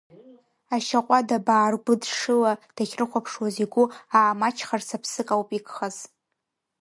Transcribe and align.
Ашьаҟәадабаа 0.75 1.71
ргәыдшыла 1.73 2.51
дахьрыхәаԥшуаз, 2.75 3.55
игәы 3.63 3.83
аамаҷхарц 4.17 4.89
аԥсык 4.95 5.29
ауп 5.33 5.49
игхаз. 5.57 5.97